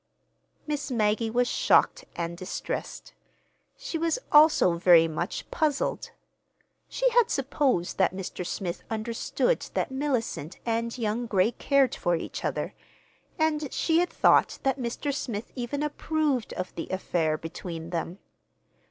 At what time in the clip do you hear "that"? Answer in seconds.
7.99-8.11, 9.75-9.91, 14.63-14.79